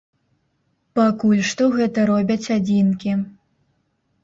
[0.99, 3.11] Пакуль што гэта робяць адзінкі.